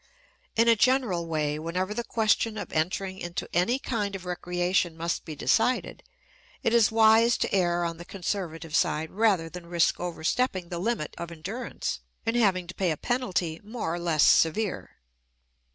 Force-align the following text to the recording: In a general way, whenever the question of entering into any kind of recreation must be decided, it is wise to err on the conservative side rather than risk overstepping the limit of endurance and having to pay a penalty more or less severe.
In 0.55 0.67
a 0.67 0.75
general 0.75 1.27
way, 1.27 1.59
whenever 1.59 1.93
the 1.93 2.03
question 2.03 2.57
of 2.57 2.73
entering 2.73 3.19
into 3.19 3.47
any 3.53 3.77
kind 3.77 4.15
of 4.15 4.25
recreation 4.25 4.97
must 4.97 5.25
be 5.25 5.35
decided, 5.35 6.01
it 6.63 6.73
is 6.73 6.91
wise 6.91 7.37
to 7.37 7.53
err 7.53 7.83
on 7.85 7.97
the 7.97 8.03
conservative 8.05 8.75
side 8.75 9.11
rather 9.11 9.47
than 9.47 9.67
risk 9.67 9.99
overstepping 9.99 10.69
the 10.69 10.79
limit 10.79 11.13
of 11.19 11.31
endurance 11.31 11.99
and 12.25 12.35
having 12.35 12.65
to 12.65 12.73
pay 12.73 12.89
a 12.89 12.97
penalty 12.97 13.61
more 13.63 13.93
or 13.93 13.99
less 13.99 14.23
severe. 14.23 14.95